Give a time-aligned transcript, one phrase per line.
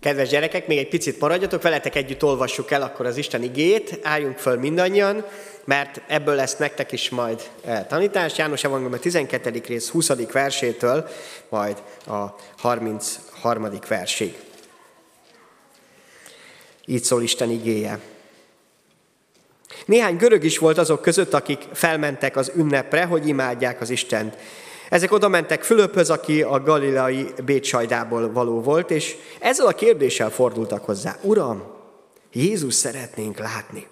[0.00, 4.38] Kedves gyerekek, még egy picit maradjatok, veletek együtt olvassuk el akkor az Isten igét, álljunk
[4.38, 5.24] föl mindannyian,
[5.64, 8.38] mert ebből lesz nektek is majd eh, tanítás.
[8.38, 9.62] János Evangélium a 12.
[9.66, 10.10] rész 20.
[10.32, 11.08] versétől,
[11.48, 12.24] majd a
[12.58, 13.68] 33.
[13.88, 14.36] versig.
[16.86, 17.98] Így szól Isten igéje.
[19.84, 24.36] Néhány görög is volt azok között, akik felmentek az ünnepre, hogy imádják az Istent.
[24.90, 30.84] Ezek oda mentek Fülöphöz, aki a galileai Bécsajdából való volt, és ezzel a kérdéssel fordultak
[30.84, 31.16] hozzá.
[31.22, 31.62] Uram,
[32.32, 33.86] Jézus szeretnénk látni.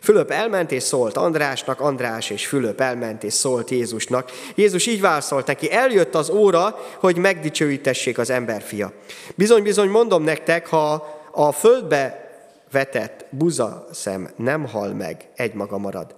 [0.00, 4.30] Fülöp elment és szólt Andrásnak, András és Fülöp elment és szólt Jézusnak.
[4.54, 8.92] Jézus így válaszolt neki, eljött az óra, hogy megdicsőítessék az emberfia.
[9.34, 12.30] Bizony-bizony mondom nektek, ha a földbe
[12.70, 16.14] vetett buza szem nem hal meg, egymaga marad.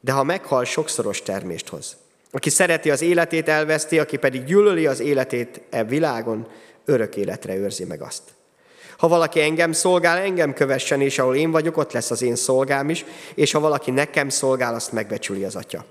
[0.00, 1.96] De ha meghal, sokszoros termést hoz.
[2.30, 6.46] Aki szereti az életét, elveszti, aki pedig gyűlöli az életét e világon,
[6.84, 8.22] örök életre őrzi meg azt.
[8.98, 12.90] Ha valaki engem szolgál, engem kövessen, és ahol én vagyok, ott lesz az én szolgám
[12.90, 13.04] is,
[13.34, 15.84] és ha valaki nekem szolgál, azt megbecsüli az atya.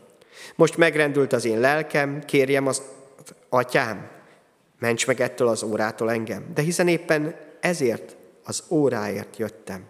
[0.55, 2.81] Most megrendült az én lelkem, kérjem az
[3.49, 4.09] atyám,
[4.79, 6.45] ments meg ettől az órától engem.
[6.53, 9.83] De hiszen éppen ezért az óráért jöttem.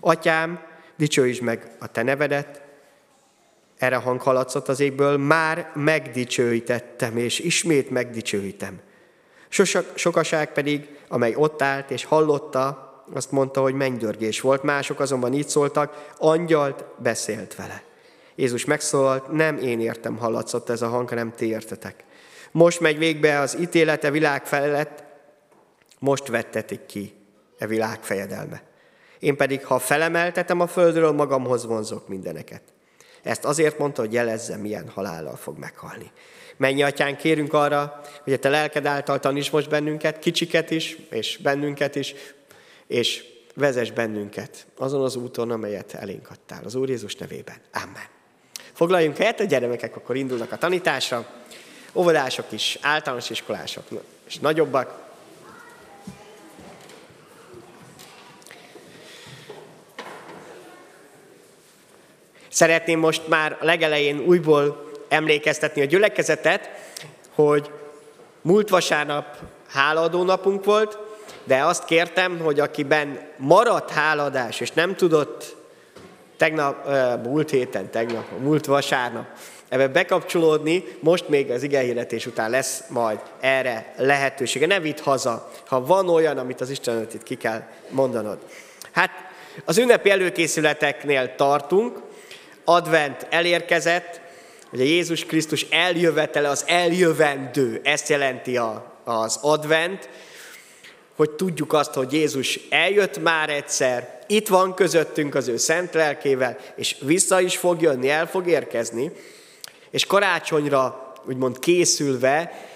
[0.00, 0.60] Atyám,
[0.96, 2.62] dicsőíts meg a te nevedet,
[3.82, 8.80] erre hang haladszott az égből, már megdicsőítettem, és ismét megdicsőítem.
[9.94, 15.48] Sokaság pedig, amely ott állt és hallotta, azt mondta, hogy mennydörgés volt, mások azonban így
[15.48, 17.82] szóltak, angyalt beszélt vele.
[18.34, 22.04] Jézus megszólalt, nem én értem hallatszott ez a hang, hanem ti értetek.
[22.50, 25.04] Most megy végbe az ítélete világ felett,
[25.98, 27.14] most vettetik ki
[27.58, 28.62] e világ fejedelme.
[29.18, 32.62] Én pedig, ha felemeltetem a földről, magamhoz vonzok mindeneket.
[33.22, 36.10] Ezt azért mondta, hogy jelezze, milyen halállal fog meghalni.
[36.56, 41.38] Mennyi atyán, kérünk arra, hogy a te lelked által taníts most bennünket, kicsiket is, és
[41.42, 42.14] bennünket is,
[42.86, 46.64] és vezess bennünket azon az úton, amelyet elénk adtál.
[46.64, 47.56] Az Úr Jézus nevében.
[47.72, 48.06] Amen.
[48.72, 51.26] Foglaljunk helyet, a gyermekek akkor indulnak a tanításra.
[51.94, 53.84] Óvodások is, általános iskolások
[54.26, 55.01] és nagyobbak.
[62.62, 66.70] Szeretném most már a legelején újból emlékeztetni a gyülekezetet,
[67.34, 67.70] hogy
[68.42, 69.36] múlt vasárnap
[69.68, 70.98] háladó napunk volt,
[71.44, 75.56] de azt kértem, hogy akiben maradt háladás, és nem tudott
[76.36, 76.88] tegnap,
[77.24, 79.26] múlt héten, tegnap, múlt vasárnap
[79.68, 84.66] ebbe bekapcsolódni, most még az igehirdetés után lesz majd erre lehetősége.
[84.66, 88.38] Ne vidd haza, ha van olyan, amit az Isten itt ki kell mondanod.
[88.92, 89.10] Hát
[89.64, 92.10] az ünnepi előkészületeknél tartunk,
[92.64, 94.20] advent elérkezett,
[94.72, 100.08] Ugye Jézus Krisztus eljövetele az eljövendő, ezt jelenti a, az advent,
[101.16, 106.56] hogy tudjuk azt, hogy Jézus eljött már egyszer, itt van közöttünk az ő szent lelkével,
[106.76, 109.12] és vissza is fog jönni, el fog érkezni,
[109.90, 112.66] és karácsonyra úgymond készülve,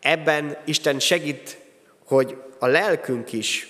[0.00, 1.58] ebben Isten segít,
[2.06, 3.68] hogy a lelkünk is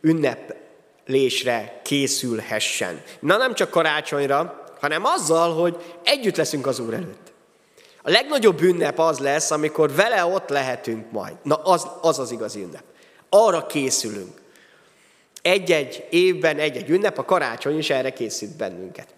[0.00, 3.02] ünneplésre készülhessen.
[3.20, 7.32] Na nem csak karácsonyra, hanem azzal, hogy együtt leszünk az Úr előtt.
[8.02, 11.36] A legnagyobb ünnep az lesz, amikor vele ott lehetünk majd.
[11.42, 12.84] Na, az az, az igazi ünnep.
[13.28, 14.40] Arra készülünk.
[15.42, 19.14] Egy-egy évben, egy-egy ünnep, a karácsony is erre készít bennünket.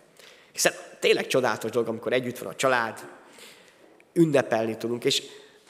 [0.53, 2.99] Hiszen tényleg csodálatos dolog, amikor együtt van a család,
[4.13, 5.23] ünnepelni tudunk, és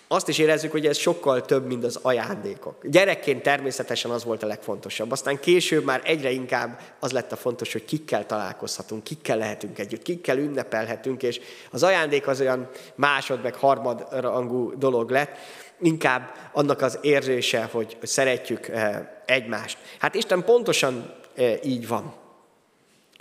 [0.08, 2.86] azt is érezzük, hogy ez sokkal több, mint az ajándékok.
[2.86, 5.10] Gyerekként természetesen az volt a legfontosabb.
[5.10, 10.02] Aztán később már egyre inkább az lett a fontos, hogy kikkel találkozhatunk, kikkel lehetünk együtt,
[10.02, 15.36] kikkel ünnepelhetünk, és az ajándék az olyan másod, meg harmadrangú dolog lett,
[15.80, 19.78] inkább annak az érzése, hogy szeretjük eh, egymást.
[19.98, 22.14] Hát Isten pontosan eh, így van.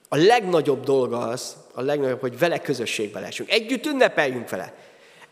[0.09, 3.51] A legnagyobb dolga az, a legnagyobb, hogy vele közösségbe lehessünk.
[3.51, 4.73] Együtt ünnepeljünk vele.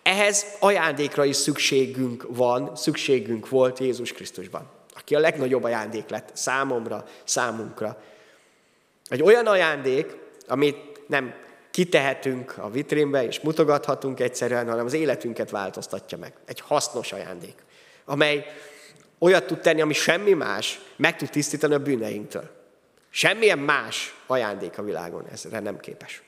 [0.06, 7.06] Ehhez ajándékra is szükségünk van, szükségünk volt Jézus Krisztusban, aki a legnagyobb ajándék lett számomra,
[7.24, 8.02] számunkra.
[9.08, 10.18] Egy olyan ajándék,
[10.48, 11.34] amit nem
[11.72, 16.34] kitehetünk a vitrínbe és mutogathatunk egyszerűen, hanem az életünket változtatja meg.
[16.46, 17.56] Egy hasznos ajándék,
[18.06, 18.46] amely
[19.20, 22.50] olyat tud tenni, ami semmi más, meg tud tisztítani a bűneinktől.
[23.10, 26.22] Semmilyen más ajándék a világon ezre nem képes.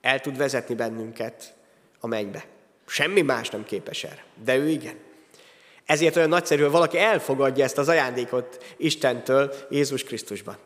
[0.00, 1.54] El tud vezetni bennünket
[2.04, 2.44] a mennybe.
[2.86, 4.96] Semmi más nem képes erre, de ő igen.
[5.86, 10.56] Ezért olyan nagyszerű, hogy valaki elfogadja ezt az ajándékot Istentől Jézus Krisztusban.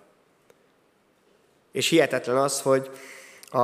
[1.73, 2.91] És hihetetlen az, hogy
[3.50, 3.62] a,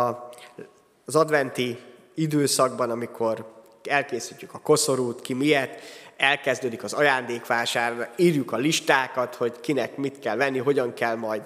[1.05, 1.79] az adventi
[2.15, 5.81] időszakban, amikor elkészítjük a koszorút, ki miért,
[6.23, 11.43] elkezdődik az ajándékvásár, írjuk a listákat, hogy kinek mit kell venni, hogyan kell majd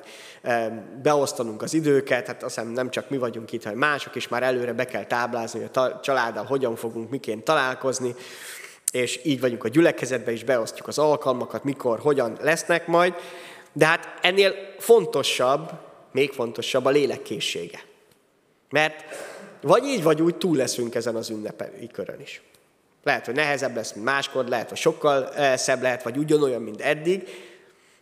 [1.02, 2.26] beosztanunk az időket.
[2.26, 5.04] Hát azt hiszem nem csak mi vagyunk itt, hanem mások is már előre be kell
[5.04, 8.14] táblázni, hogy a családdal hogyan fogunk miként találkozni,
[8.92, 13.14] és így vagyunk a gyülekezetben is, beosztjuk az alkalmakat, mikor, hogyan lesznek majd.
[13.72, 15.70] De hát ennél fontosabb,
[16.12, 17.80] még fontosabb a lélekkészsége.
[18.70, 19.04] Mert
[19.60, 22.42] vagy így, vagy úgy túl leszünk ezen az ünnepi körön is.
[23.06, 26.80] Lehet, hogy nehezebb lesz, mint máskor, lehet, hogy sokkal eh, szebb lehet, vagy ugyanolyan, mint
[26.80, 27.28] eddig,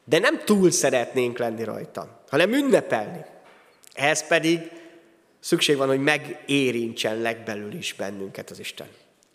[0.04, 3.24] de nem túl szeretnénk lenni rajta, hanem ünnepelni.
[3.94, 4.70] Ehhez pedig
[5.40, 8.86] szükség van, hogy megérintsen legbelül is bennünket az Isten.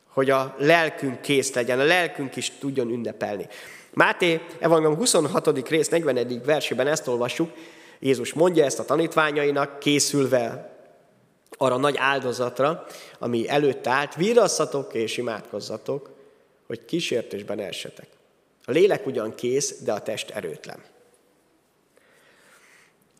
[0.08, 3.48] Hogy a lelkünk kész legyen, a lelkünk is tudjon ünnepelni.
[3.94, 5.70] Máté Evangélium 26.
[5.70, 6.44] rész 41.
[6.46, 7.52] versében ezt olvassuk,
[8.00, 10.78] Jézus mondja ezt a tanítványainak, készülve
[11.58, 12.86] arra nagy áldozatra,
[13.20, 16.10] ami előtt állt, vírasszatok és imádkozzatok,
[16.68, 18.08] hogy kísértésben elsetek.
[18.66, 20.84] A lélek ugyan kész, de a test erőtlen.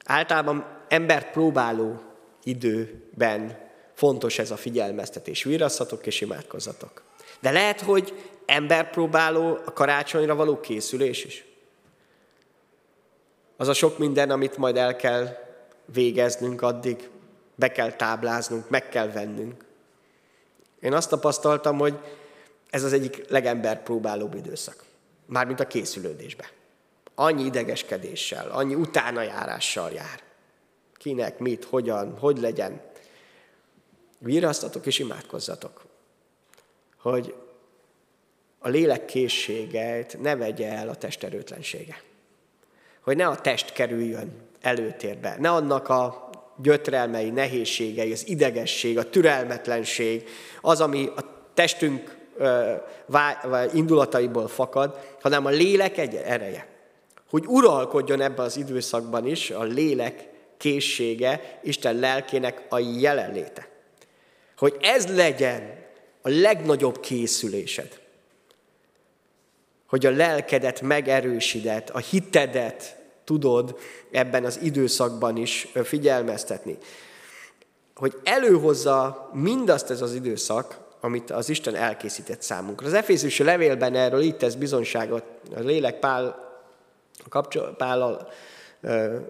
[0.06, 2.02] Általában embert próbáló
[2.44, 5.44] időben fontos ez a figyelmeztetés.
[5.44, 7.04] Vírasszatok és imádkozzatok.
[7.40, 8.14] De lehet, hogy
[8.46, 11.46] ember próbáló a karácsonyra való készülés is.
[13.58, 15.28] Az a sok minden, amit majd el kell
[15.86, 17.10] végeznünk addig,
[17.60, 19.66] be kell tábláznunk, meg kell vennünk.
[20.80, 22.00] Én azt tapasztaltam, hogy
[22.70, 24.84] ez az egyik legember próbálóbb időszak.
[25.26, 26.50] Mármint a készülődésbe.
[27.16, 30.22] Annyi idegeskedéssel, annyi utánajárással jár.
[30.94, 32.82] Kinek, mit, hogyan, hogy legyen.
[34.18, 35.86] Virasztatok és imádkozzatok,
[36.98, 37.36] hogy
[38.60, 42.02] a lélek készségeit ne vegye el a test erőtlensége.
[43.02, 46.29] Hogy ne a test kerüljön előtérbe, ne annak a
[46.62, 50.28] gyötrelmei, nehézségei, az idegesség, a türelmetlenség,
[50.62, 52.18] az, ami a testünk
[53.74, 56.68] indulataiból fakad, hanem a lélek egy ereje.
[57.30, 63.68] Hogy uralkodjon ebben az időszakban is a lélek készsége, Isten lelkének a jelenléte.
[64.58, 65.78] Hogy ez legyen
[66.22, 68.00] a legnagyobb készülésed.
[69.88, 72.99] Hogy a lelkedet megerősíted, a hitedet
[73.30, 73.78] tudod
[74.12, 76.78] ebben az időszakban is figyelmeztetni.
[77.96, 82.88] Hogy előhozza mindazt ez az időszak, amit az Isten elkészített számunkra.
[82.88, 85.24] Az Efézusi levélben erről itt tesz bizonyságot
[85.56, 86.48] a lélek Pál,
[87.78, 88.30] Pállal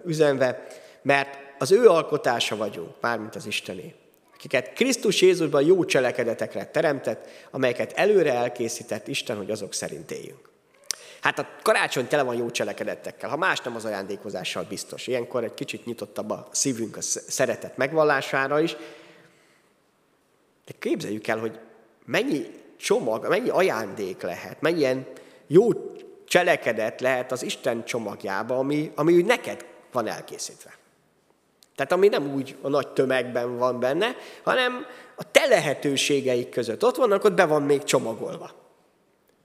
[0.05, 0.67] üzenve,
[1.01, 3.93] mert az ő alkotása vagyunk, mármint az Istené,
[4.33, 10.48] akiket Krisztus Jézusban jó cselekedetekre teremtett, amelyeket előre elkészített Isten, hogy azok szerint éljünk.
[11.21, 15.07] Hát a karácsony tele van jó cselekedettekkel, ha más nem az ajándékozással biztos.
[15.07, 18.75] Ilyenkor egy kicsit nyitottabb a szívünk a szeretet megvallására is.
[20.66, 21.60] De képzeljük el, hogy
[22.06, 22.45] mennyi
[22.77, 25.07] csomag, mennyi ajándék lehet, mennyien
[25.48, 25.69] jó
[26.27, 30.77] cselekedet lehet az Isten csomagjába, ami, ami úgy neked van elkészítve.
[31.75, 34.86] Tehát ami nem úgy a nagy tömegben van benne, hanem
[35.16, 38.51] a te lehetőségeik között ott vannak, ott be van még csomagolva.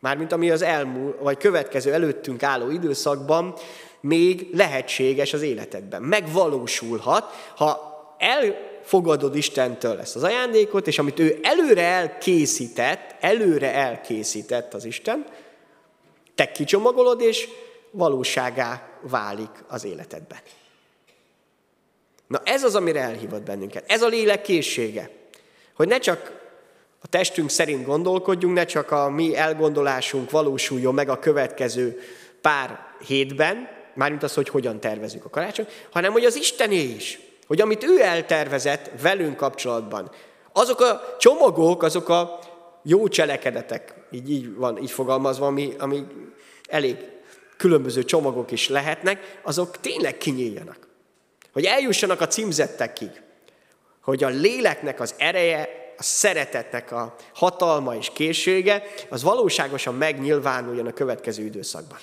[0.05, 3.55] Mármint ami az elmúlt, vagy következő előttünk álló időszakban
[4.01, 6.03] még lehetséges az életedben.
[6.03, 14.85] Megvalósulhat, ha elfogadod Istentől ezt az ajándékot, és amit ő előre elkészített, előre elkészített az
[14.85, 15.27] Isten,
[16.35, 17.49] te kicsomagolod, és
[17.91, 20.39] valóságá válik az életedben.
[22.27, 23.85] Na ez az, amire elhívott bennünket.
[23.87, 25.11] Ez a lélek készsége.
[25.75, 26.44] Hogy ne csak
[27.15, 32.01] testünk szerint gondolkodjunk, ne csak a mi elgondolásunk valósuljon meg a következő
[32.41, 37.61] pár hétben, mármint az, hogy hogyan tervezünk a karácsony, hanem hogy az Istené is, hogy
[37.61, 40.11] amit ő eltervezett velünk kapcsolatban,
[40.53, 42.39] azok a csomagok, azok a
[42.83, 46.07] jó cselekedetek, így, így van, így fogalmazva, ami, ami
[46.69, 46.97] elég
[47.57, 50.89] különböző csomagok is lehetnek, azok tényleg kinyíljanak.
[51.53, 53.11] Hogy eljussanak a címzettekig,
[54.01, 60.93] hogy a léleknek az ereje a szeretetnek a hatalma és készsége, az valóságosan megnyilvánuljon a
[60.93, 61.99] következő időszakban.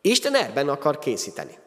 [0.00, 1.58] Isten ebben akar készíteni.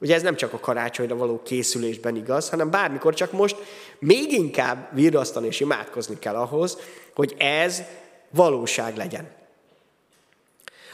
[0.00, 3.56] Ugye ez nem csak a karácsonyra való készülésben igaz, hanem bármikor csak most
[3.98, 6.78] még inkább virrasztani és imádkozni kell ahhoz,
[7.14, 7.82] hogy ez
[8.30, 9.37] valóság legyen.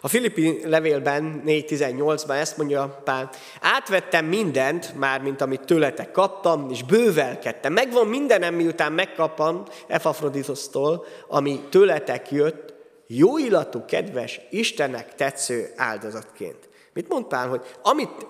[0.04, 3.30] A Filippi levélben 4.18-ban ezt mondja Pál,
[3.60, 7.72] átvettem mindent, már mint amit tőletek kaptam, és bővelkedtem.
[7.72, 12.74] Megvan mindenem, miután megkapom Epafroditosztól, ami tőletek jött,
[13.06, 16.68] jó illatú, kedves, Istennek tetsző áldozatként.
[16.92, 18.26] Mit mond Pál, hogy amit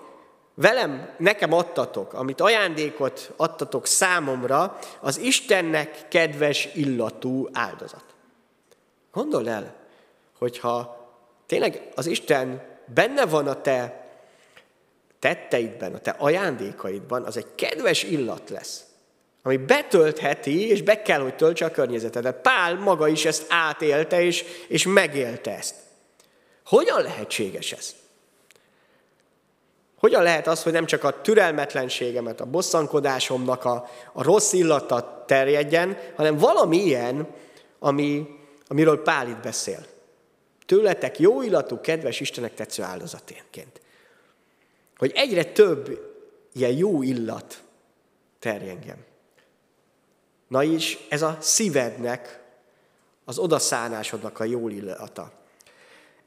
[0.53, 8.05] velem, nekem adtatok, amit ajándékot adtatok számomra, az Istennek kedves illatú áldozat.
[9.11, 9.75] Gondold el,
[10.37, 11.03] hogyha
[11.45, 14.05] tényleg az Isten benne van a te
[15.19, 18.83] tetteidben, a te ajándékaidban, az egy kedves illat lesz,
[19.43, 22.41] ami betöltheti, és be kell, hogy töltse a környezetedet.
[22.41, 25.75] Pál maga is ezt átélte, és, és megélte ezt.
[26.65, 27.95] Hogyan lehetséges ez?
[29.99, 35.97] Hogyan lehet az, hogy nem csak a türelmetlenségemet, a bosszankodásomnak a, a rossz illata terjedjen,
[36.15, 37.27] hanem valami ilyen,
[37.79, 38.27] ami,
[38.67, 39.85] amiről Pál itt beszél.
[40.65, 43.81] Tőletek jó illatú, kedves Istenek tetsző áldozaténként.
[44.97, 46.13] Hogy egyre több
[46.53, 47.63] ilyen jó illat
[48.39, 48.97] terjengen.
[50.47, 52.43] Na is, ez a szívednek,
[53.25, 55.31] az odaszánásodnak a jó illata.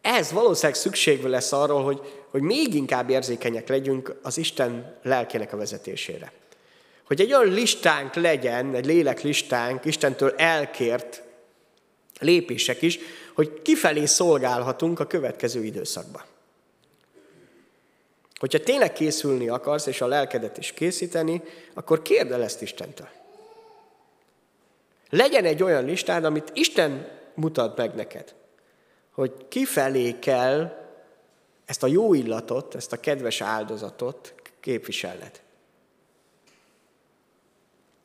[0.00, 5.56] Ez valószínűleg szükség lesz arról, hogy, hogy még inkább érzékenyek legyünk az Isten lelkének a
[5.56, 6.32] vezetésére.
[7.06, 11.22] Hogy egy olyan listánk legyen, egy lélek listánk, Istentől elkért
[12.20, 12.98] lépések is,
[13.38, 16.22] hogy kifelé szolgálhatunk a következő időszakban.
[18.38, 21.42] Hogyha tényleg készülni akarsz, és a lelkedet is készíteni,
[21.74, 23.08] akkor kérd el ezt Istentől.
[25.10, 28.34] Legyen egy olyan listád, amit Isten mutat meg neked,
[29.10, 30.86] hogy kifelé kell
[31.64, 35.40] ezt a jó illatot, ezt a kedves áldozatot képviselned.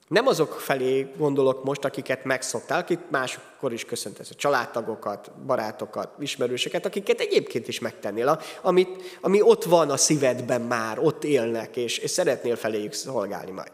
[0.07, 6.85] Nem azok felé gondolok most, akiket megszoktál, akik másokkor is köszöntesz, a családtagokat, barátokat, ismerőseket,
[6.85, 12.09] akiket egyébként is megtennél, amit, ami ott van a szívedben már, ott élnek, és, és
[12.09, 13.71] szeretnél feléjük szolgálni majd.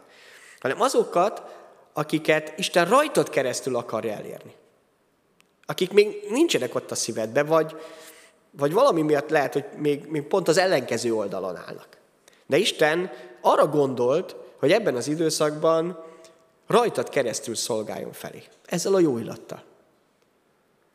[0.60, 1.42] Hanem azokat,
[1.92, 4.54] akiket Isten rajtad keresztül akarja elérni.
[5.66, 7.76] Akik még nincsenek ott a szívedben, vagy,
[8.50, 11.88] vagy valami miatt lehet, hogy még, még pont az ellenkező oldalon állnak.
[12.46, 13.10] De Isten
[13.40, 16.08] arra gondolt, hogy ebben az időszakban
[16.70, 18.42] rajtad keresztül szolgáljon felé.
[18.66, 19.62] Ezzel a jó illattal.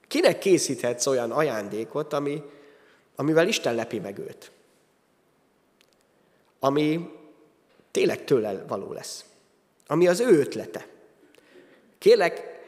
[0.08, 2.44] Kinek készíthetsz olyan ajándékot, ami,
[3.16, 4.52] amivel Isten lepi meg őt?
[6.60, 7.10] Ami
[7.92, 9.26] tényleg tőle való lesz.
[9.88, 10.88] Ami az ő ötlete.
[11.98, 12.62] Kélek,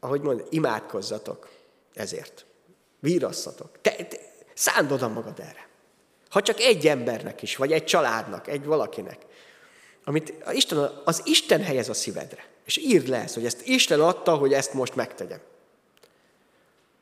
[0.00, 1.48] ahogy mond, imádkozzatok
[1.94, 2.46] ezért.
[3.00, 3.80] Vírasszatok.
[3.80, 4.16] Te, te
[4.54, 5.68] szánd oda magad erre.
[6.30, 9.26] Ha csak egy embernek is, vagy egy családnak, egy valakinek
[10.08, 12.44] amit Isten, az Isten helyez a szívedre.
[12.64, 15.40] És írd le ezt, hogy ezt Isten adta, hogy ezt most megtegyem.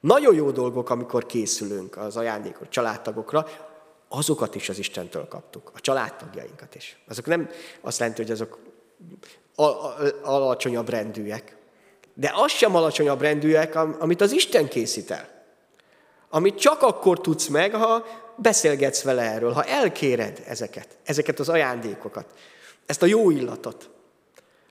[0.00, 3.48] Nagyon jó dolgok, amikor készülünk az ajándékok családtagokra,
[4.08, 6.98] azokat is az Istentől kaptuk, a családtagjainkat is.
[7.08, 8.58] Azok nem azt jelenti, hogy azok
[10.22, 11.56] alacsonyabb rendűek,
[12.14, 15.28] de az sem alacsonyabb rendűek, amit az Isten készít el.
[16.28, 22.26] Amit csak akkor tudsz meg, ha beszélgetsz vele erről, ha elkéred ezeket, ezeket az ajándékokat
[22.86, 23.90] ezt a jó illatot.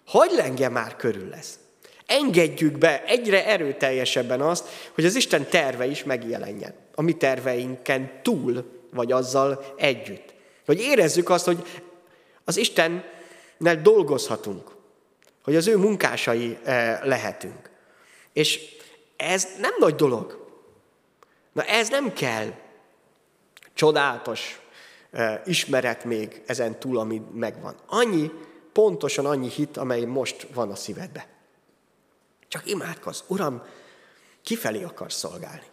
[0.07, 1.59] Hogy lengje már körül lesz.
[2.05, 6.73] Engedjük be egyre erőteljesebben azt, hogy az Isten terve is megjelenjen.
[6.95, 10.33] A mi terveinken túl, vagy azzal együtt.
[10.65, 11.81] Hogy érezzük azt, hogy
[12.43, 14.71] az Istennel dolgozhatunk.
[15.43, 17.69] Hogy az ő munkásai eh, lehetünk.
[18.33, 18.59] És
[19.15, 20.45] ez nem nagy dolog.
[21.51, 22.53] Na ez nem kell
[23.73, 24.59] csodálatos
[25.45, 27.75] ismeret még ezen túl, ami megvan.
[27.87, 28.31] Annyi,
[28.73, 31.27] pontosan annyi hit, amely most van a szívedbe.
[32.47, 33.63] Csak imádkozz, Uram,
[34.43, 35.65] kifelé akarsz szolgálni.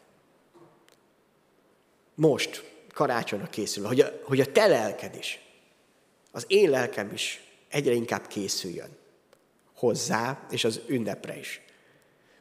[2.15, 5.41] Most, karácsonyra készül, hogy a, hogy a te lelked is,
[6.31, 8.97] az én lelkem is egyre inkább készüljön
[9.75, 11.61] hozzá, és az ünnepre is.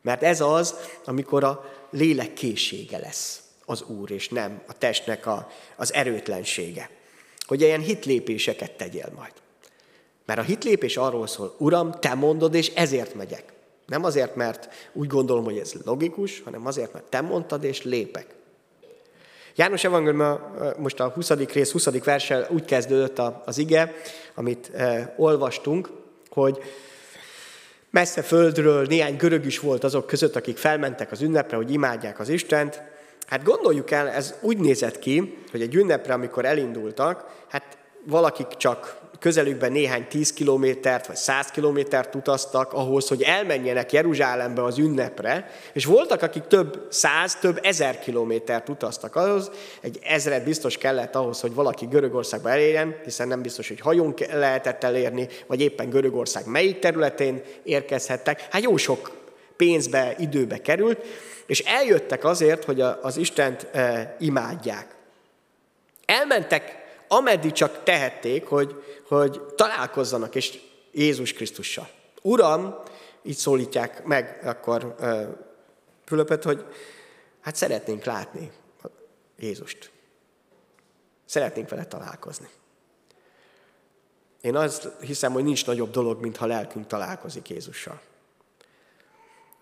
[0.02, 3.41] Mert ez az, amikor a lélek készsége lesz
[3.72, 6.90] az Úr, és nem a testnek a, az erőtlensége.
[7.46, 9.32] Hogy ilyen hitlépéseket tegyél majd.
[10.26, 13.44] Mert a hitlépés arról szól, Uram, te mondod, és ezért megyek.
[13.86, 18.26] Nem azért, mert úgy gondolom, hogy ez logikus, hanem azért, mert te mondtad, és lépek.
[19.56, 20.40] János Evangélium
[20.78, 21.30] most a 20.
[21.30, 22.04] rész 20.
[22.04, 23.94] verse úgy kezdődött az ige,
[24.36, 24.72] amit
[25.18, 25.90] olvastunk,
[26.30, 26.60] hogy
[27.90, 32.30] messze földről néhány görög is volt azok között, akik felmentek az ünnepre, hogy imádják az
[32.30, 32.82] Istent,
[33.32, 39.00] Hát gondoljuk el, ez úgy nézett ki, hogy egy ünnepre, amikor elindultak, hát valakik csak
[39.20, 45.86] közelükben néhány tíz kilométert vagy száz kilométert utaztak ahhoz, hogy elmenjenek Jeruzsálembe az ünnepre, és
[45.86, 51.54] voltak, akik több száz, több ezer kilométert utaztak ahhoz, egy ezret biztos kellett ahhoz, hogy
[51.54, 57.42] valaki Görögországba elérjen, hiszen nem biztos, hogy hajón lehetett elérni, vagy éppen Görögország melyik területén
[57.64, 58.48] érkezhettek.
[58.50, 59.21] Hát jó sok
[59.62, 61.06] pénzbe, időbe került,
[61.46, 64.96] és eljöttek azért, hogy az Istent e, imádják.
[66.06, 70.60] Elmentek, ameddig csak tehették, hogy, hogy találkozzanak és
[70.92, 71.90] Jézus Krisztussal.
[72.22, 72.76] Uram,
[73.24, 75.28] így szólítják meg akkor e,
[76.06, 76.66] Fülöpet, hogy
[77.42, 78.52] Hát szeretnénk látni
[79.40, 79.92] Jézust.
[81.26, 82.48] Szeretnénk vele találkozni.
[84.42, 88.02] Én azt hiszem, hogy nincs nagyobb dolog, mint ha lelkünk találkozik Jézussal.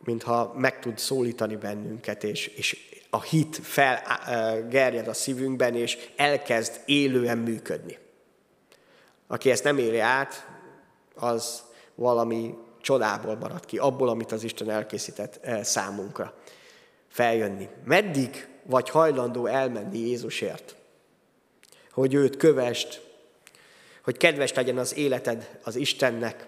[0.03, 7.37] Mintha meg tud szólítani bennünket, és, és a hit felgerjed a szívünkben, és elkezd élően
[7.37, 7.97] működni.
[9.27, 10.47] Aki ezt nem éri át,
[11.15, 11.63] az
[11.95, 16.33] valami csodából marad ki, abból, amit az Isten elkészített számunkra.
[17.07, 17.69] Feljönni.
[17.85, 20.75] Meddig vagy hajlandó elmenni Jézusért?
[21.91, 23.07] Hogy őt kövest,
[24.03, 26.47] hogy kedves legyen az életed az Istennek,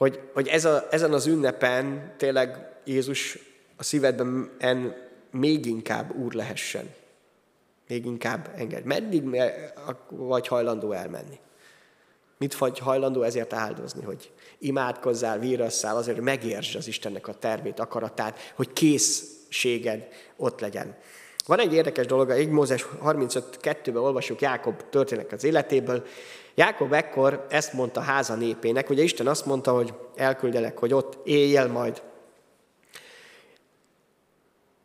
[0.00, 3.38] hogy, hogy ez a, ezen az ünnepen tényleg Jézus
[3.76, 4.96] a szívedben en
[5.30, 6.94] még inkább úr lehessen.
[7.88, 8.84] Még inkább enged.
[8.84, 9.24] Meddig
[10.08, 11.38] vagy hajlandó elmenni?
[12.38, 17.80] Mit vagy hajlandó ezért áldozni, hogy imádkozzál, vírasszál azért, hogy megértsd az Istennek a tervét,
[17.80, 20.96] akaratát, hogy készséged ott legyen.
[21.46, 26.06] Van egy érdekes dolog, egy Mózes 35.2-ben olvasjuk Jákob történek az életéből.
[26.54, 31.66] Jákob ekkor ezt mondta háza népének, ugye Isten azt mondta, hogy elküldelek, hogy ott éljél
[31.66, 32.02] majd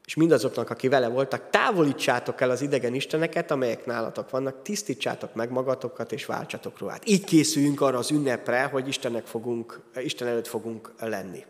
[0.06, 5.52] és mindazoknak, aki vele voltak, távolítsátok el az idegen isteneket, amelyek nálatok vannak, tisztítsátok meg
[5.52, 7.10] magatokat, és váltsatok ruhát.
[7.10, 11.46] Így készüljünk arra az ünnepre, hogy Istennek fogunk, Isten előtt fogunk lenni.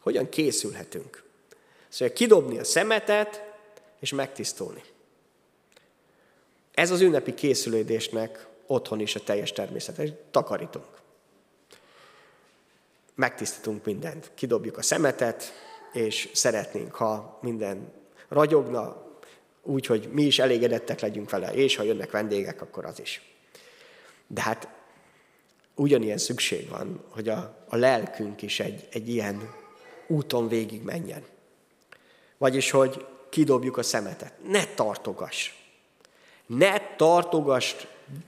[0.00, 1.22] Hogyan készülhetünk?
[1.88, 3.43] Szóval kidobni a szemetet,
[4.04, 4.82] és megtisztulni.
[6.72, 10.12] Ez az ünnepi készülődésnek otthon is a teljes természet.
[10.30, 11.00] Takarítunk.
[13.14, 14.30] Megtisztítunk mindent.
[14.34, 15.52] Kidobjuk a szemetet,
[15.92, 17.92] és szeretnénk, ha minden
[18.28, 19.06] ragyogna,
[19.62, 23.22] úgy, hogy mi is elégedettek legyünk vele, és ha jönnek vendégek, akkor az is.
[24.26, 24.68] De hát
[25.74, 29.54] ugyanilyen szükség van, hogy a, a lelkünk is egy, egy ilyen
[30.06, 31.24] úton végig menjen.
[32.38, 34.32] Vagyis, hogy kidobjuk a szemetet.
[34.46, 35.50] Ne tartogass.
[36.46, 37.74] Ne tartogass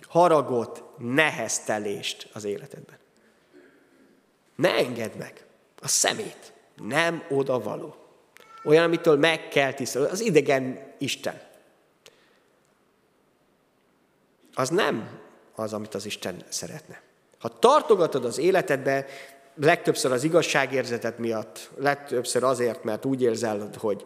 [0.08, 2.98] haragot, neheztelést az életedben.
[4.54, 5.44] Ne engedd meg
[5.80, 7.96] a szemét nem oda való.
[8.64, 10.08] Olyan, amitől meg kell tisztelni.
[10.08, 11.40] Az idegen Isten.
[14.54, 15.20] Az nem
[15.54, 17.00] az, amit az Isten szeretne.
[17.38, 19.06] Ha tartogatod az életedbe,
[19.54, 24.04] legtöbbször az igazságérzetet miatt, legtöbbször azért, mert úgy érzel, hogy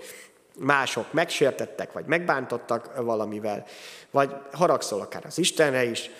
[0.61, 3.67] mások megsértettek, vagy megbántottak valamivel,
[4.11, 6.11] vagy haragszol akár az Istenre is,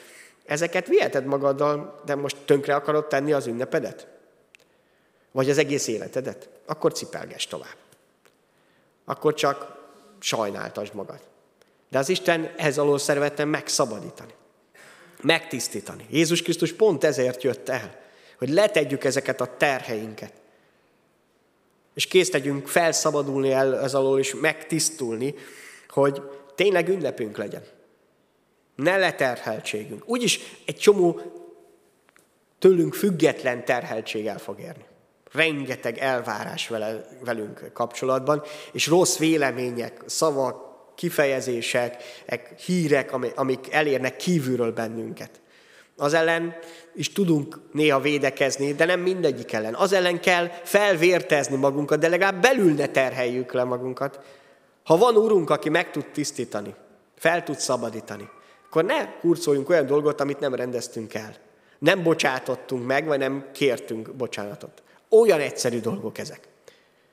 [0.45, 4.07] ezeket viheted magaddal, de most tönkre akarod tenni az ünnepedet?
[5.31, 7.77] vagy az egész életedet, akkor cipelges tovább.
[9.05, 9.79] Akkor csak
[10.19, 11.21] sajnáltasd magad.
[11.89, 14.35] De az Isten ehhez alól szeretne megszabadítani,
[15.23, 16.07] megtisztítani.
[16.11, 17.99] Jézus Krisztus pont ezért jött el,
[18.39, 20.33] hogy letegyük ezeket a terheinket,
[22.01, 25.35] és kész legyünk felszabadulni el ez alól, és megtisztulni,
[25.89, 26.23] hogy
[26.55, 27.63] tényleg ünnepünk legyen.
[28.75, 30.09] Ne leterheltségünk.
[30.09, 31.21] Úgyis egy csomó
[32.59, 34.85] tőlünk független terheltséggel fog érni
[35.33, 40.57] rengeteg elvárás vele, velünk kapcsolatban, és rossz vélemények, szavak,
[40.95, 42.03] kifejezések,
[42.65, 45.41] hírek, amik elérnek kívülről bennünket.
[46.01, 46.57] Az ellen
[46.95, 49.75] is tudunk néha védekezni, de nem mindegyik ellen.
[49.75, 54.21] Az ellen kell felvértezni magunkat, de legalább belül ne terheljük le magunkat.
[54.85, 56.75] Ha van úrunk, aki meg tud tisztítani,
[57.17, 58.29] fel tud szabadítani,
[58.67, 61.35] akkor ne hurcoljunk olyan dolgot, amit nem rendeztünk el.
[61.79, 64.83] Nem bocsátottunk meg, vagy nem kértünk bocsánatot.
[65.09, 66.49] Olyan egyszerű dolgok ezek.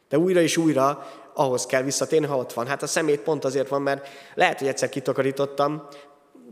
[0.10, 2.68] De újra és újra ahhoz kell visszatérni, ha ott van.
[2.68, 5.88] Hát a szemét pont azért van, mert lehet, hogy egyszer kitakarítottam,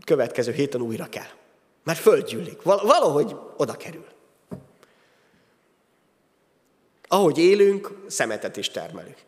[0.06, 1.44] következő héten újra kell.
[1.86, 2.62] Mert földgyűlik.
[2.62, 4.06] Valahogy oda kerül.
[7.08, 9.24] Ahogy élünk, szemetet is termelünk.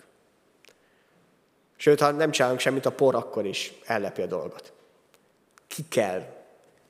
[1.75, 4.73] Sőt, ha nem csinálunk semmit, a por akkor is ellepi a dolgot.
[5.67, 6.35] Ki kell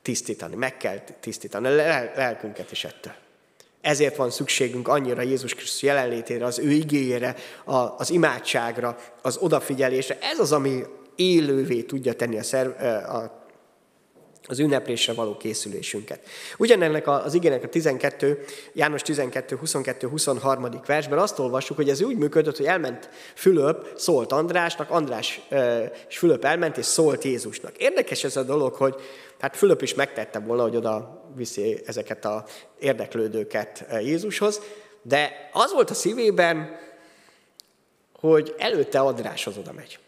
[0.02, 1.70] tisztítani, meg kell tisztítani a
[2.14, 3.12] lelkünket is ettől.
[3.80, 7.36] Ezért van szükségünk annyira Jézus Krisztus jelenlétére, az ő igényére,
[7.96, 10.18] az imádságra, az odafigyelésre.
[10.20, 10.84] Ez az, ami
[11.16, 12.70] élővé tudja tenni a, szerv,
[13.10, 13.37] a
[14.48, 16.20] az ünneplésre való készülésünket.
[16.56, 20.68] Ugyanennek az igének a 12, János 12, 22, 23.
[20.86, 25.40] versben azt olvassuk, hogy ez úgy működött, hogy elment Fülöp, szólt Andrásnak, András
[26.08, 27.76] és Fülöp elment és szólt Jézusnak.
[27.76, 28.94] Érdekes ez a dolog, hogy
[29.40, 32.44] hát Fülöp is megtette volna, hogy oda viszi ezeket a
[32.78, 34.60] érdeklődőket Jézushoz,
[35.02, 36.76] de az volt a szívében,
[38.20, 39.98] hogy előtte Andráshoz oda megy.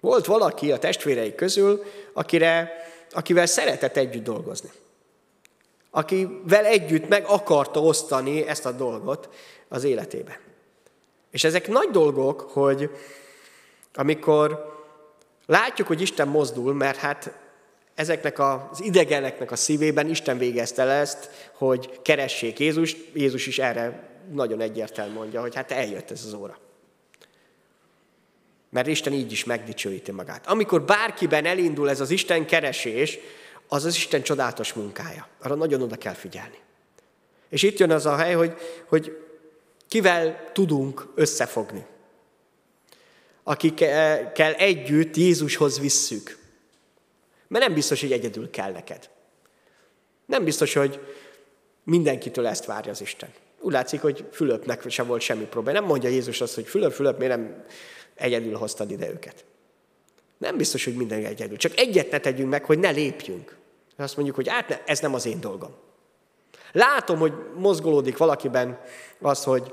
[0.00, 2.72] Volt valaki a testvérei közül, akire
[3.16, 4.70] akivel szeretett együtt dolgozni.
[5.90, 9.28] Akivel együtt meg akarta osztani ezt a dolgot
[9.68, 10.40] az életébe.
[11.30, 12.90] És ezek nagy dolgok, hogy,
[13.94, 14.74] amikor
[15.46, 17.32] látjuk, hogy Isten mozdul, mert hát
[17.94, 22.96] ezeknek az idegeneknek a szívében Isten végezte le ezt, hogy keressék Jézust.
[23.12, 26.58] Jézus is erre nagyon egyértelműen mondja, hogy hát eljött ez az óra.
[28.70, 30.46] Mert Isten így is megdicsőíti magát.
[30.46, 33.18] Amikor bárkiben elindul ez az Isten keresés,
[33.68, 35.28] az az Isten csodálatos munkája.
[35.42, 36.58] Arra nagyon oda kell figyelni.
[37.48, 38.54] És itt jön az a hely, hogy,
[38.88, 39.18] hogy
[39.88, 41.84] kivel tudunk összefogni.
[43.42, 46.38] Akikkel együtt Jézushoz visszük.
[47.48, 49.10] Mert nem biztos, hogy egyedül kell neked.
[50.26, 51.00] Nem biztos, hogy
[51.84, 53.28] mindenkitől ezt várja az Isten.
[53.60, 55.78] Úgy látszik, hogy Fülöpnek sem volt semmi probléma.
[55.78, 57.64] Nem mondja Jézus azt, hogy Fülöp, Fülöp, miért nem
[58.16, 59.44] egyedül hoztad ide őket.
[60.38, 61.56] Nem biztos, hogy minden egyedül.
[61.56, 63.56] Csak egyet ne tegyünk meg, hogy ne lépjünk.
[63.96, 65.74] Azt mondjuk, hogy hát ne, ez nem az én dolgom.
[66.72, 68.80] Látom, hogy mozgolódik valakiben
[69.20, 69.72] az, hogy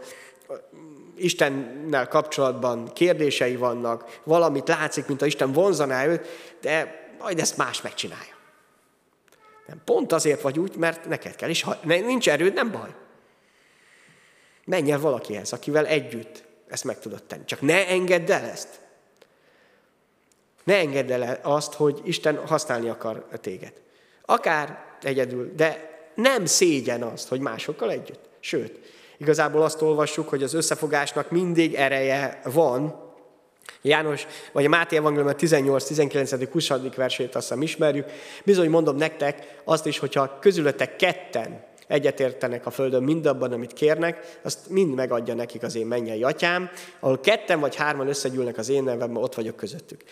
[1.16, 6.28] Istennel kapcsolatban kérdései vannak, valamit látszik, mint a Isten vonzaná őt,
[6.62, 8.34] de majd ezt más megcsinálja.
[9.68, 12.90] Nem, pont azért vagy úgy, mert neked kell, és ha nincs erőd, nem baj.
[14.66, 17.46] Menj el valakihez, akivel együtt ezt meg tudod tenni.
[17.46, 18.68] Csak ne engedd el ezt.
[20.64, 23.74] Ne engedd el azt, hogy Isten használni akar téged.
[24.26, 28.30] Akár egyedül, de nem szégyen azt, hogy másokkal együtt.
[28.40, 28.80] Sőt,
[29.18, 33.02] igazából azt olvassuk, hogy az összefogásnak mindig ereje van.
[33.82, 36.68] János, vagy a Máté Evangélium 18, 19, 20.
[36.96, 38.10] versét azt hiszem ismerjük.
[38.46, 44.70] Bizony mondom nektek azt is, hogyha közületek ketten egyetértenek a Földön mindabban, amit kérnek, azt
[44.70, 46.70] mind megadja nekik az én mennyei atyám,
[47.00, 50.04] ahol ketten vagy hárman összegyűlnek az én nevemben, ott vagyok közöttük.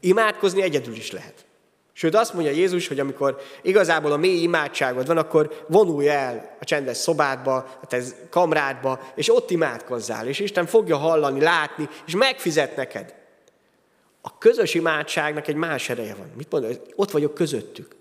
[0.00, 1.44] Imádkozni egyedül is lehet.
[1.92, 6.64] Sőt, azt mondja Jézus, hogy amikor igazából a mély imádságod van, akkor vonulj el a
[6.64, 12.76] csendes szobádba, a te kamrádba, és ott imádkozzál, és Isten fogja hallani, látni, és megfizet
[12.76, 13.14] neked.
[14.20, 16.32] A közös imádságnak egy más ereje van.
[16.36, 16.70] Mit mondja?
[16.94, 17.96] Ott vagyok közöttük.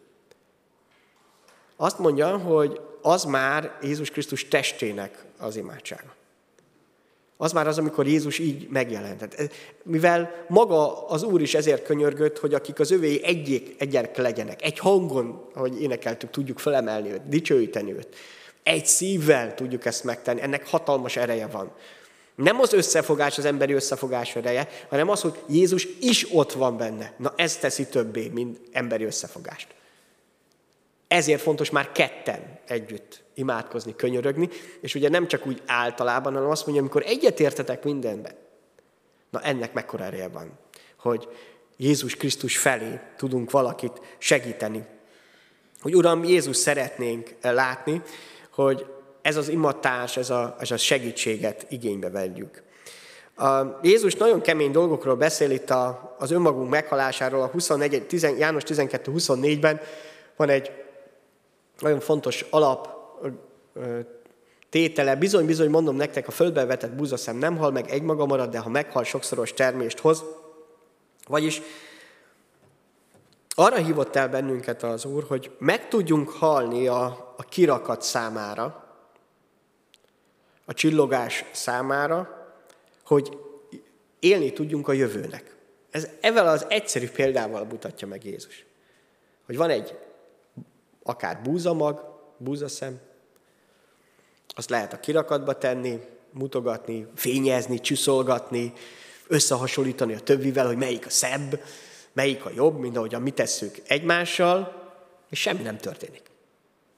[1.76, 6.18] Azt mondja, hogy az már Jézus Krisztus testének az imádsága.
[7.42, 9.54] Az már az, amikor Jézus így megjelentett.
[9.84, 14.80] Mivel maga az Úr is ezért könyörgött, hogy akik az övé egyik egyek legyenek, egy
[14.80, 18.16] hangon, ahogy énekeltük, tudjuk felemelni őt, dicsőíteni őt.
[18.64, 21.72] Egy szívvel tudjuk ezt megtenni, ennek hatalmas ereje van.
[22.36, 27.14] Nem az összefogás, az emberi összefogás ereje, hanem az, hogy Jézus is ott van benne.
[27.18, 29.68] Na ez teszi többé, mint emberi összefogást.
[31.10, 34.50] Ezért fontos már ketten együtt imádkozni, könyörögni,
[34.82, 38.34] és ugye nem csak úgy általában, hanem azt mondja, amikor egyetértetek mindenben.
[39.30, 40.60] Na ennek mekkora ereje van,
[41.00, 41.28] hogy
[41.78, 44.86] Jézus Krisztus felé tudunk valakit segíteni.
[45.82, 48.02] Hogy Uram, Jézus szeretnénk látni,
[48.54, 48.86] hogy
[49.22, 52.64] ez az imatárs, ez a, ez a segítséget igénybe vegyük.
[53.36, 58.64] A Jézus nagyon kemény dolgokról beszél itt a, az önmagunk meghalásáról, a 24, 10, János
[58.66, 59.82] 12-24-ben
[60.36, 60.72] van egy
[61.80, 62.98] nagyon fontos alap
[64.70, 65.16] tétele.
[65.16, 68.70] Bizony, bizony, mondom nektek, a földbe vetett búzaszem nem hal meg, egymaga marad, de ha
[68.70, 70.24] meghal, sokszoros termést hoz.
[71.28, 71.62] Vagyis
[73.50, 78.84] arra hívott el bennünket az Úr, hogy meg tudjunk halni a, a kirakat számára,
[80.66, 82.48] a csillogás számára,
[83.06, 83.38] hogy
[84.20, 85.56] élni tudjunk a jövőnek.
[85.92, 88.66] Ez ezzel az egyszerű példával mutatja meg Jézus.
[89.46, 89.98] Hogy van egy
[91.04, 93.00] akár búzamag, búzaszem,
[94.56, 96.00] azt lehet a kirakatba tenni,
[96.32, 98.74] mutogatni, fényezni, csiszolgatni,
[99.28, 101.64] összehasonlítani a többivel, hogy melyik a szebb,
[102.14, 104.88] melyik a jobb, mint ahogyan mi tesszük egymással,
[105.30, 106.22] és semmi nem történik.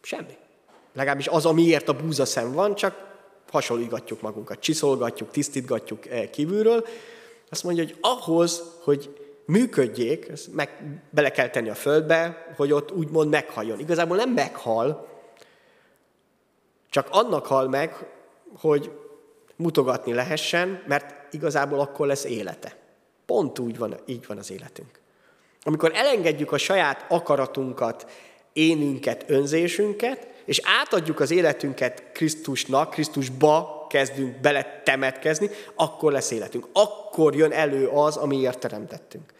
[0.01, 0.37] Semmi.
[0.93, 3.09] Legalábbis az, amiért a búzaszem van, csak
[3.51, 6.85] hasonlítgatjuk magunkat, csiszolgatjuk, tisztítgatjuk eh, kívülről.
[7.49, 9.20] Azt mondja, hogy ahhoz, hogy
[9.51, 13.79] működjék, ezt meg bele kell tenni a földbe, hogy ott úgymond meghaljon.
[13.79, 15.07] Igazából nem meghal,
[16.89, 18.07] csak annak hal meg,
[18.57, 18.91] hogy
[19.55, 22.75] mutogatni lehessen, mert igazából akkor lesz élete.
[23.25, 24.99] Pont úgy van, így van az életünk.
[25.63, 28.11] Amikor elengedjük a saját akaratunkat,
[28.53, 36.67] énünket, önzésünket, és átadjuk az életünket Krisztusnak, Krisztusba kezdünk bele temetkezni, akkor lesz életünk.
[36.73, 39.33] Akkor jön elő az, amiért teremtettünk.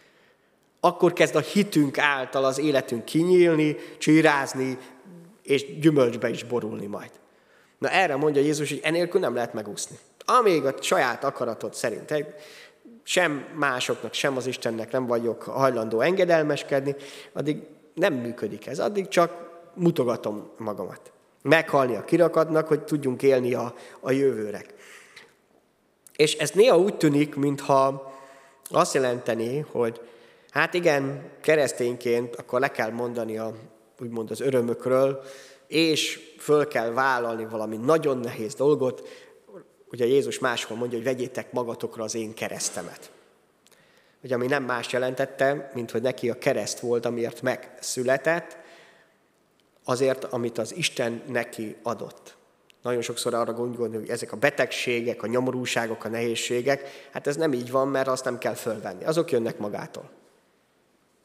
[0.84, 4.78] Akkor kezd a hitünk által az életünk kinyílni, csírázni,
[5.42, 7.10] és gyümölcsbe is borulni majd.
[7.78, 9.98] Na erre mondja Jézus, hogy enélkül nem lehet megúszni.
[10.24, 12.14] Amíg a saját akaratod szerint
[13.02, 16.94] sem másoknak, sem az Istennek nem vagyok hajlandó engedelmeskedni,
[17.32, 17.56] addig
[17.94, 18.78] nem működik ez.
[18.78, 21.12] Addig csak mutogatom magamat.
[21.42, 24.64] Meghalni a kirakadnak, hogy tudjunk élni a, a jövőre.
[26.16, 28.12] És ez néha úgy tűnik, mintha
[28.70, 30.00] azt jelenteni, hogy
[30.52, 33.52] hát igen, keresztényként akkor le kell mondani a,
[34.00, 35.22] úgymond az örömökről,
[35.66, 39.08] és föl kell vállalni valami nagyon nehéz dolgot.
[39.90, 43.10] Ugye Jézus máshol mondja, hogy vegyétek magatokra az én keresztemet.
[44.22, 48.56] Ugye, ami nem más jelentette, mint hogy neki a kereszt volt, amiért megszületett,
[49.84, 52.36] azért, amit az Isten neki adott.
[52.82, 57.52] Nagyon sokszor arra gondolni, hogy ezek a betegségek, a nyomorúságok, a nehézségek, hát ez nem
[57.52, 59.04] így van, mert azt nem kell fölvenni.
[59.04, 60.10] Azok jönnek magától.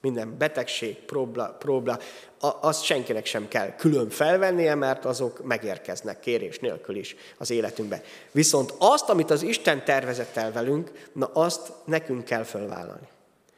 [0.08, 2.00] Minden betegség, próbla, próbla,
[2.40, 8.02] azt senkinek sem kell külön felvennie, mert azok megérkeznek kérés nélkül is az életünkbe.
[8.32, 13.08] Viszont azt, amit az Isten tervezett el velünk, na azt nekünk kell fölvállalni.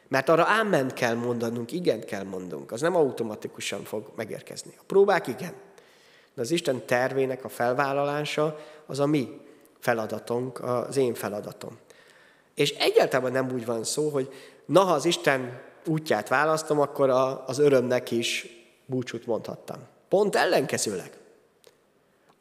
[0.07, 2.71] Mert arra áment kell mondanunk, igen kell mondunk.
[2.71, 4.71] Az nem automatikusan fog megérkezni.
[4.77, 5.53] A próbák igen.
[6.33, 9.41] De az Isten tervének a felvállalása az a mi
[9.79, 11.77] feladatunk, az én feladatom.
[12.55, 14.33] És egyáltalán nem úgy van szó, hogy
[14.65, 17.09] na, ha az Isten útját választom, akkor
[17.45, 18.47] az örömnek is
[18.85, 19.77] búcsút mondhattam.
[20.09, 21.11] Pont ellenkezőleg.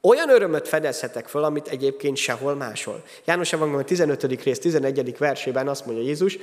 [0.00, 3.02] Olyan örömöt fedezhetek föl, amit egyébként sehol máshol.
[3.24, 4.42] János Evangélium 15.
[4.42, 5.18] rész 11.
[5.18, 6.38] versében azt mondja Jézus,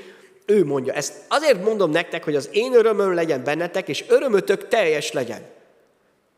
[0.45, 5.11] ő mondja, ezt azért mondom nektek, hogy az én örömöm legyen bennetek, és örömötök teljes
[5.11, 5.41] legyen.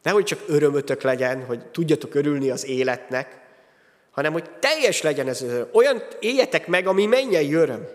[0.03, 3.39] Nehogy csak örömötök legyen, hogy tudjatok örülni az életnek,
[4.12, 5.67] hanem hogy teljes legyen ez az öröm.
[5.71, 7.88] Olyan éljetek meg, ami mennyei öröm.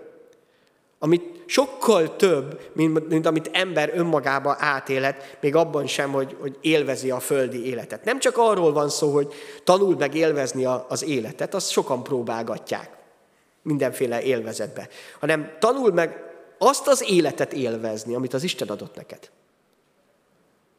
[1.04, 7.10] Amit sokkal több, mint, mint amit ember önmagába átélet, még abban sem, hogy, hogy élvezi
[7.10, 8.04] a földi életet.
[8.04, 9.32] Nem csak arról van szó, hogy
[9.64, 12.90] tanuld meg élvezni a, az életet, azt sokan próbálgatják
[13.62, 14.88] mindenféle élvezetbe,
[15.20, 16.22] hanem tanuld meg
[16.58, 19.30] azt az életet élvezni, amit az Isten adott neked.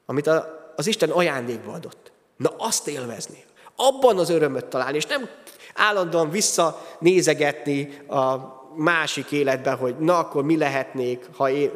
[0.06, 2.12] Amit a, az Isten ajándékba adott.
[2.38, 3.44] Na azt élvezni.
[3.76, 5.30] Abban az örömöt találni, és nem
[5.74, 11.72] állandóan visszanézegetni a másik életbe, hogy na akkor mi lehetnék, ha én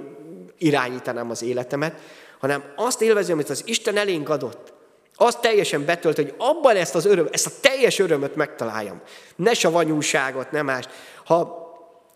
[0.58, 2.00] irányítanám az életemet,
[2.40, 4.74] hanem azt élvezni, amit az Isten elénk adott.
[5.16, 9.02] Azt teljesen betölt, hogy abban ezt az öröm, ezt a teljes örömöt megtaláljam.
[9.36, 10.86] Ne savanyúságot, nem más.
[11.26, 11.66] Ha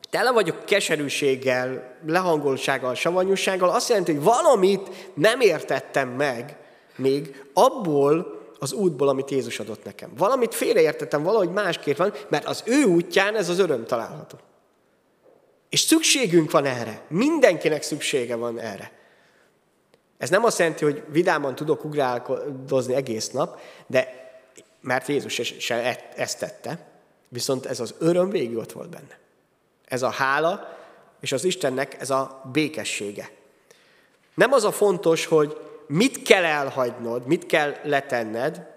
[0.10, 6.58] tele vagyok keserűséggel, lehangoltsággal, savanyúsággal, azt jelenti, hogy valamit nem értettem meg,
[6.96, 10.10] még abból az útból, amit Jézus adott nekem.
[10.18, 14.38] Valamit félreértettem, valahogy másképp van, mert az ő útján ez az öröm található.
[15.72, 17.02] És szükségünk van erre.
[17.08, 18.92] Mindenkinek szüksége van erre.
[20.18, 24.30] Ez nem azt jelenti, hogy vidáman tudok ugrálkozni egész nap, de
[24.82, 26.88] mert Jézus se e- ezt tette,
[27.28, 29.20] viszont ez az öröm végig ott volt benne.
[29.86, 30.78] Ez a hála,
[31.20, 33.30] és az Istennek ez a békessége.
[34.34, 35.58] Nem az a fontos, hogy
[35.88, 38.70] mit kell elhagynod, mit kell letenned,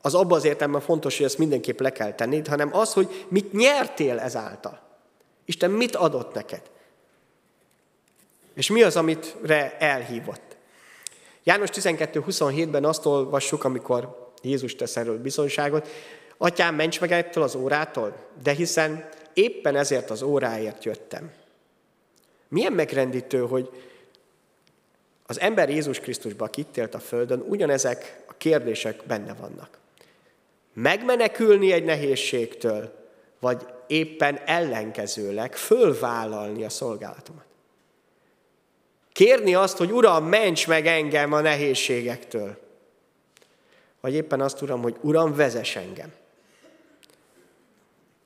[0.00, 3.52] az abban az értelemben fontos, hogy ezt mindenképp le kell tenned, hanem az, hogy mit
[3.52, 4.80] nyertél ezáltal.
[5.44, 6.62] Isten mit adott neked?
[8.54, 10.56] És mi az, amitre elhívott?
[11.42, 15.88] János 12.27-ben azt olvassuk, amikor Jézus tesz erről bizonyságot,
[16.36, 21.32] Atyám, ments meg ettől az órától, de hiszen éppen ezért az óráért jöttem.
[22.48, 23.70] Milyen megrendítő, hogy
[25.26, 29.78] az ember Jézus Krisztusban, aki itt élt a Földön, ugyanezek a kérdések benne vannak.
[30.72, 33.08] Megmenekülni egy nehézségtől,
[33.40, 37.44] vagy éppen ellenkezőleg fölvállalni a szolgálatomat.
[39.12, 42.58] Kérni azt, hogy Uram, ments meg engem a nehézségektől.
[44.00, 46.12] Vagy éppen azt, Uram, hogy Uram, vezess engem.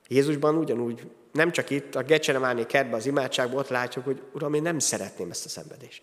[0.08, 4.62] Jézusban ugyanúgy, nem csak itt, a Gecsenemáni kertben, az imádságban ott látjuk, hogy Uram, én
[4.62, 6.02] nem szeretném ezt a szenvedést.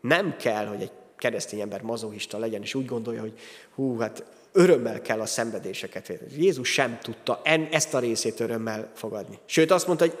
[0.00, 3.38] Nem kell, hogy egy keresztény ember mazohista legyen, és úgy gondolja, hogy
[3.74, 9.38] hú, hát örömmel kell a szenvedéseket Jézus sem tudta en, ezt a részét örömmel fogadni.
[9.46, 10.18] Sőt, azt mondta, hogy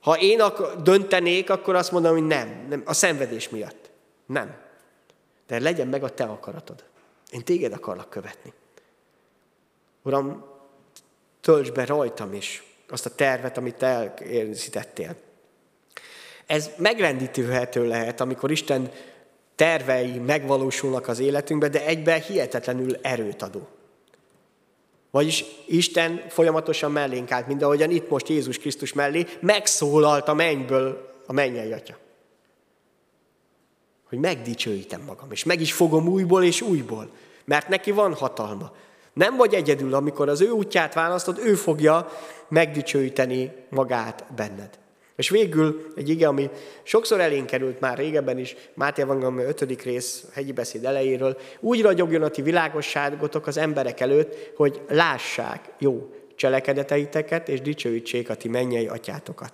[0.00, 3.90] ha én ak- döntenék, akkor azt mondom, hogy nem, nem, a szenvedés miatt.
[4.26, 4.56] Nem.
[5.46, 6.84] De legyen meg a te akaratod.
[7.30, 8.52] Én téged akarlak követni.
[10.02, 10.44] Uram,
[11.40, 15.16] töltsd be rajtam is azt a tervet, amit te elkészítettél.
[16.46, 18.90] Ez megrendítőhető lehet, amikor Isten
[19.60, 23.68] tervei megvalósulnak az életünkben, de egyben hihetetlenül erőt adó.
[25.10, 31.14] Vagyis Isten folyamatosan mellénk állt, mint ahogyan itt most Jézus Krisztus mellé megszólalt a mennyből
[31.26, 31.96] a mennyei atya.
[34.08, 37.10] Hogy megdicsőítem magam, és meg is fogom újból és újból,
[37.44, 38.72] mert neki van hatalma.
[39.12, 42.08] Nem vagy egyedül, amikor az ő útját választod, ő fogja
[42.48, 44.78] megdicsőíteni magát benned.
[45.20, 46.50] És végül egy ige, ami
[46.82, 49.82] sokszor elénk került már régebben is, Máté Evangélium 5.
[49.82, 56.14] rész hegyi beszéd elejéről, úgy ragyogjon a ti világosságotok az emberek előtt, hogy lássák jó
[56.36, 59.52] cselekedeteiteket, és dicsőítsék a ti mennyei atyátokat.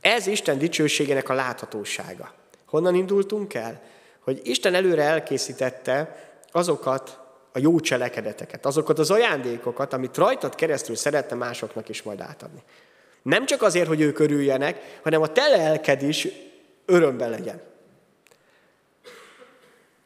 [0.00, 2.34] Ez Isten dicsőségének a láthatósága.
[2.66, 3.82] Honnan indultunk el?
[4.20, 6.16] Hogy Isten előre elkészítette
[6.50, 7.18] azokat
[7.52, 12.62] a jó cselekedeteket, azokat az ajándékokat, amit rajtad keresztül szeretne másoknak is majd átadni.
[13.22, 16.28] Nem csak azért, hogy ők örüljenek, hanem a te lelked is
[16.84, 17.60] örömben legyen.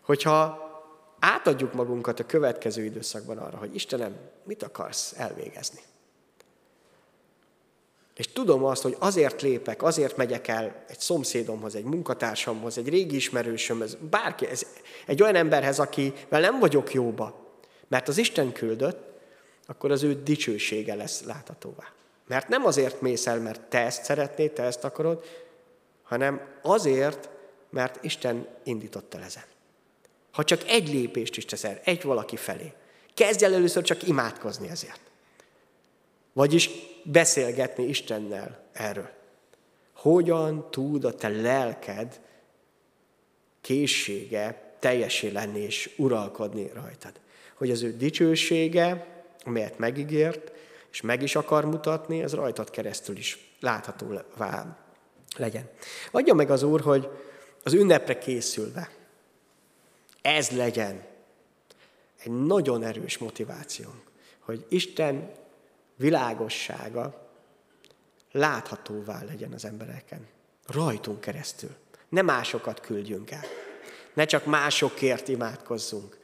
[0.01, 0.65] Hogyha
[1.19, 5.81] átadjuk magunkat a következő időszakban arra, hogy Istenem, mit akarsz elvégezni?
[8.17, 13.17] És tudom azt, hogy azért lépek, azért megyek el egy szomszédomhoz, egy munkatársamhoz, egy régi
[13.17, 14.67] ismerősömhez, bárki, ez,
[15.07, 17.35] egy olyan emberhez, akivel nem vagyok jóba,
[17.89, 18.99] mert az Isten küldött,
[19.67, 21.96] akkor az ő dicsősége lesz láthatóvá.
[22.27, 25.25] Mert nem azért mész el, mert te ezt szeretnéd, te ezt akarod,
[26.03, 27.29] hanem azért,
[27.71, 29.45] mert Isten indított el ezen.
[30.31, 32.73] Ha csak egy lépést is teszel, egy valaki felé,
[33.15, 35.01] kezdj el először csak imádkozni ezért.
[36.33, 36.71] Vagyis
[37.03, 39.11] beszélgetni Istennel erről.
[39.93, 42.21] Hogyan tud a te lelked
[43.61, 47.21] készsége teljesé lenni és uralkodni rajtad?
[47.55, 49.07] Hogy az ő dicsősége,
[49.45, 50.53] amelyet megígért,
[50.97, 54.21] és meg is akar mutatni, ez rajtad keresztül is látható
[55.37, 55.71] legyen.
[56.11, 57.09] Adja meg az Úr, hogy
[57.63, 58.91] az ünnepre készülve
[60.23, 61.05] ez legyen
[62.19, 64.03] egy nagyon erős motivációnk,
[64.41, 65.33] hogy Isten
[65.97, 67.29] világossága
[68.33, 70.27] láthatóvá legyen az embereken.
[70.67, 71.75] Rajtunk keresztül.
[72.09, 73.45] Ne másokat küldjünk el.
[74.15, 76.19] Ne csak másokért imádkozzunk,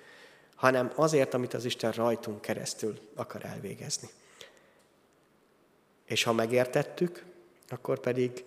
[0.54, 4.08] hanem azért, amit az Isten rajtunk keresztül akar elvégezni.
[6.12, 7.24] És ha megértettük,
[7.68, 8.44] akkor pedig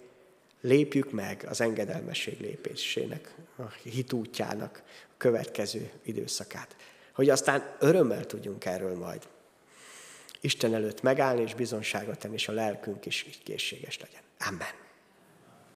[0.61, 6.75] lépjük meg az engedelmesség lépésének, a hitútjának a következő időszakát.
[7.13, 9.27] Hogy aztán örömmel tudjunk erről majd
[10.41, 14.21] Isten előtt megállni és bizonságot tenni, és a lelkünk is így készséges legyen.
[14.39, 14.84] Amen.